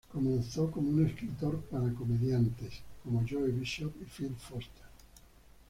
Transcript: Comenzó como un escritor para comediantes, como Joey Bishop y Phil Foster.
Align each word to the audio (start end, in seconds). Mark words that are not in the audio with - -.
Comenzó 0.11 0.71
como 0.71 0.89
un 0.89 1.05
escritor 1.05 1.59
para 1.69 1.93
comediantes, 1.93 2.73
como 3.03 3.23
Joey 3.29 3.51
Bishop 3.51 3.93
y 4.01 4.05
Phil 4.05 4.35
Foster. 4.35 4.85